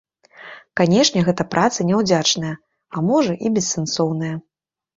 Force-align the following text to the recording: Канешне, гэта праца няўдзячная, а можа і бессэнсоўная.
Канешне, 0.79 1.23
гэта 1.27 1.45
праца 1.51 1.85
няўдзячная, 1.91 2.55
а 2.97 3.07
можа 3.13 3.39
і 3.47 3.55
бессэнсоўная. 3.59 4.35